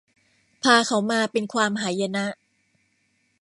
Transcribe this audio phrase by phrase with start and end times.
[0.63, 2.25] พาเขามาเป็นความหายนะ